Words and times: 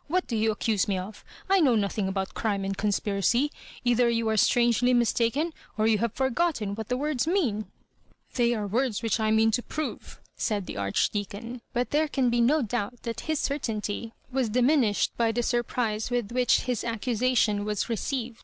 "What 0.08 0.26
do 0.26 0.34
you 0.34 0.50
accuse 0.50 0.88
me 0.88 0.98
oft 0.98 1.20
Digitized 1.20 1.20
by 1.20 1.20
VjOOQIC 1.20 1.28
mSS 1.28 1.30
KARJOBIBANKa 1.30 1.62
115 1.62 1.62
t 1.62 1.62
kijow 1.62 1.86
nothmg 1.86 2.08
about 2.08 2.34
crime 2.34 2.64
and 2.64 2.76
conspiracy. 2.76 3.52
Either 3.84 4.08
you 4.10 4.28
are 4.28 4.36
strangely 4.36 4.94
mistaken, 4.94 5.52
or 5.78 5.86
you 5.86 5.98
have 5.98 6.12
forgotten 6.12 6.74
what 6.74 6.88
the 6.88 6.96
words 6.96 7.26
mean." 7.28 7.66
''They 8.34 8.56
are 8.56 8.66
words 8.66 9.02
which 9.04 9.20
I 9.20 9.30
mean 9.30 9.52
to 9.52 9.62
prove,'* 9.62 10.20
said 10.36 10.66
the 10.66 10.76
Archdeacon; 10.76 11.60
but 11.72 11.92
there 11.92 12.08
can 12.08 12.30
be 12.30 12.40
no 12.40 12.62
doubt 12.62 13.04
that 13.04 13.20
his 13.30 13.38
certainty 13.38 14.12
was 14.32 14.48
diminished 14.48 15.16
by 15.16 15.30
the 15.30 15.42
sur^ 15.42 15.64
prise 15.64 16.10
with 16.10 16.32
which 16.32 16.62
his 16.62 16.82
accusation 16.82 17.64
was 17.64 17.88
received. 17.88 18.34